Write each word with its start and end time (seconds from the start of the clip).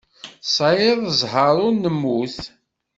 Tesεiḍ 0.43 0.99
ẓẓher 1.19 1.55
ur 1.67 1.73
nemmut. 1.75 2.37